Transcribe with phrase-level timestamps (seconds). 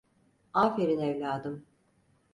[0.53, 1.65] Aferin evladım…